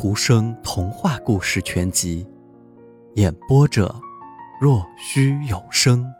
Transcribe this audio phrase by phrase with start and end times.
[0.00, 2.24] 图生童话故事全集，
[3.16, 4.00] 演播者：
[4.60, 6.14] 若虚有声。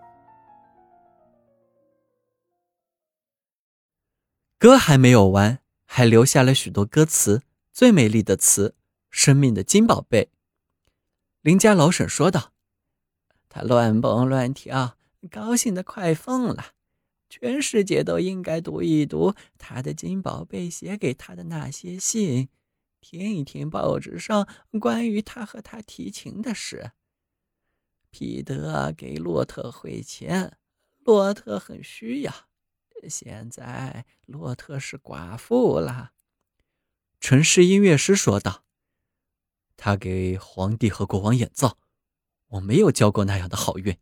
[4.58, 7.42] 歌还没有完，还留下了许多歌词。
[7.72, 8.74] 最美丽的词，
[9.10, 10.32] 生命的金宝贝。
[11.42, 12.50] 邻家老沈说道
[13.48, 14.96] ：“他乱蹦乱跳，
[15.30, 16.72] 高兴的快疯了。
[17.30, 22.48] 全世界都应该读一读他的金宝贝写给他的那些信。”
[23.00, 24.48] 听一听报纸上
[24.80, 26.92] 关于他和他提亲的事。
[28.10, 30.58] 彼得给洛特汇钱，
[31.04, 32.48] 洛特很需要。
[33.08, 36.12] 现在洛特是寡妇了。
[37.20, 38.64] 城市音乐师说道
[39.76, 41.78] ：“他给皇帝和国王演奏，
[42.48, 43.96] 我没有交过那样的好运。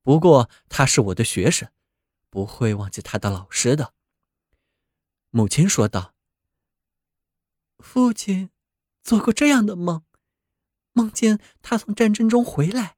[0.00, 1.70] 不过他是我的学生，
[2.30, 3.92] 不会忘记他的老师的。”
[5.30, 6.13] 母亲说道。
[7.84, 8.48] 父亲
[9.02, 10.02] 做过这样的梦，
[10.94, 12.96] 梦见他从战争中回来，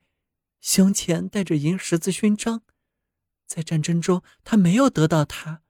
[0.61, 2.63] 胸前带着银十字勋章。
[3.47, 5.63] 在战争中，他没有得到它，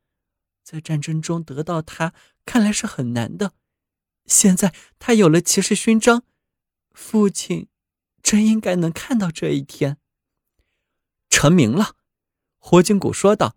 [0.63, 2.13] 在战争中得到它，
[2.45, 3.55] 看来是很难的。
[4.27, 6.23] 现在他有了骑士勋章，
[6.93, 7.69] 父亲
[8.23, 9.97] 真应该能看到这一天。
[11.31, 11.97] 成名了，
[12.59, 13.57] 霍金谷说道。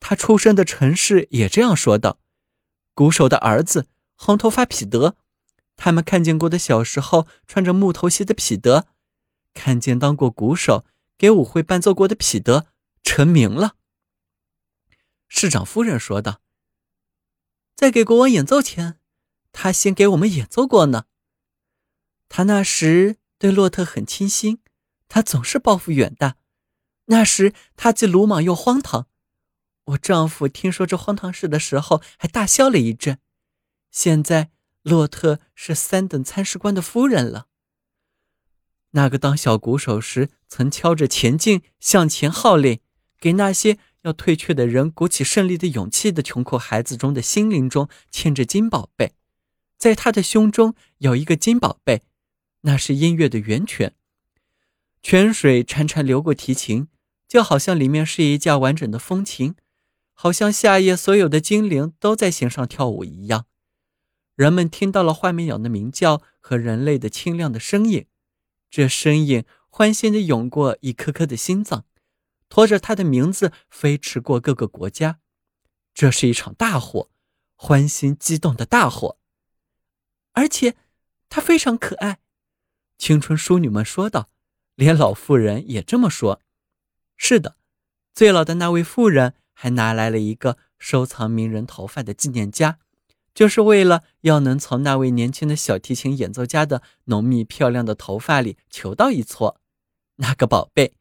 [0.00, 2.20] 他出生的城市也这样说道。
[2.92, 3.86] 鼓手的儿子。
[4.16, 5.16] 红头发彼得，
[5.76, 8.88] 他们看见过的小时候穿着木头鞋的彼得，
[9.54, 10.84] 看见当过鼓手
[11.16, 12.66] 给舞会伴奏过的彼得
[13.02, 13.76] 成名了。
[15.28, 16.40] 市长夫人说道
[17.76, 18.98] ：“在给国王演奏前，
[19.52, 21.04] 他先给我们演奏过呢。
[22.28, 24.60] 他那时对洛特很倾心，
[25.08, 26.36] 他总是抱负远大。
[27.06, 29.08] 那时他既鲁莽又荒唐。
[29.84, 33.18] 我丈夫听说这荒唐事的时候，还大笑了一阵。”
[33.96, 34.50] 现在，
[34.82, 37.46] 洛特是三等参事官的夫人了。
[38.90, 42.80] 那个当小鼓手时曾敲着前进、向前号令，
[43.18, 49.14] 给那些要退却的人鼓起胜利的勇气的穷苦孩子中的心灵中嵌着金宝贝，
[49.78, 52.02] 在他的胸中有一个金宝贝，
[52.60, 53.94] 那是音乐的源泉。
[55.02, 56.88] 泉水潺潺流过提琴，
[57.26, 59.54] 就好像里面是一架完整的风琴，
[60.12, 63.46] 好像夏夜所有的精灵都在弦上跳舞一样。
[64.36, 68.06] 人们听到了画眉鸟的鸣叫和人类的清亮的声音，
[68.70, 71.86] 这声音欢欣地涌过一颗颗的心脏，
[72.50, 75.20] 拖着它的名字飞驰过各个国家。
[75.94, 77.08] 这是一场大火，
[77.54, 79.16] 欢欣激动的大火，
[80.32, 80.76] 而且
[81.30, 82.18] 它非常可爱。
[82.98, 84.28] 青春淑女们说道，
[84.74, 86.42] 连老妇人也这么说。
[87.16, 87.56] 是的，
[88.12, 92.78] 最老的那位妇人还拿来了一个收藏名人头发的纪念夹。
[93.36, 99.58] 就是为了要能从那位年轻的小提琴演奏家的浓密漂亮的头发里求到一撮，
[100.16, 100.94] 那个宝贝，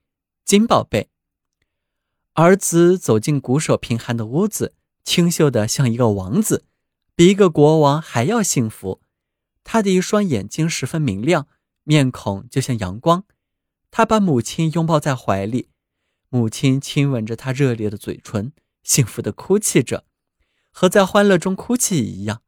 [0.43, 1.07] 金宝贝。
[2.33, 4.73] 儿子走进鼓手贫寒的屋子，
[5.05, 6.65] 清秀的像一个王子，
[7.15, 8.99] 比一个国王还要幸福。
[9.63, 11.47] 他的一双眼睛十分明亮，
[11.85, 13.23] 面孔就像阳光。
[13.89, 15.69] 他把母亲拥抱在怀里，
[16.27, 18.51] 母亲亲吻着他热烈的嘴唇，
[18.83, 20.03] 幸福的哭泣着。
[20.77, 22.41] 和在欢乐中哭泣一样，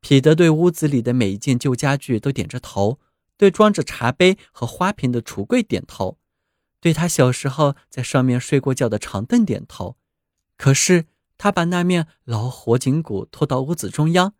[0.00, 2.98] 彼得对屋子里的每一件旧家具都点着头，
[3.36, 6.16] 对装着茶杯和花瓶的橱柜点头，
[6.80, 9.98] 对他小时候在上面睡过觉的长凳点头。
[10.56, 11.04] 可是
[11.36, 14.32] 他把那面老火警鼓拖到屋子中央，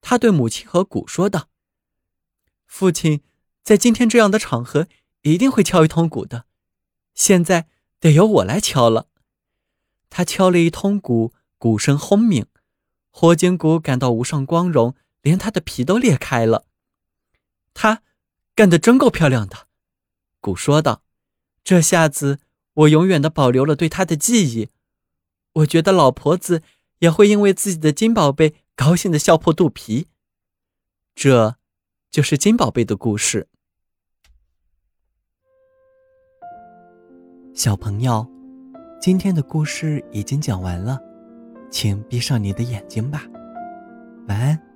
[0.00, 1.48] 他对母亲和鼓说道
[2.68, 3.22] ：“父亲
[3.64, 4.86] 在今天这样的场合
[5.22, 6.44] 一定会敲一通鼓的，
[7.12, 7.66] 现在
[7.98, 9.08] 得由我来敲了。”
[10.08, 12.46] 他敲了一通鼓，鼓声轰鸣。
[13.14, 16.64] 火箭谷感到无上光荣，连他的皮都裂开了。
[17.74, 18.02] 他
[18.54, 19.68] 干得真够漂亮的，
[20.40, 21.02] 鼓说道
[21.62, 22.40] ：“这下子
[22.74, 24.70] 我永远的保留了对他的记忆。
[25.52, 26.62] 我觉得老婆子
[27.00, 30.08] 也会因为自己的金宝贝高兴的笑破肚皮。”
[31.14, 31.56] 这，
[32.10, 33.46] 就是金宝贝的故事。
[37.54, 38.26] 小朋友，
[38.98, 41.11] 今天的故事已经讲完了。
[41.72, 43.24] 请闭上你的眼睛吧，
[44.28, 44.71] 晚安。